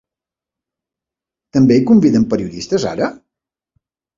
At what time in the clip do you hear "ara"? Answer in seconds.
2.97-3.11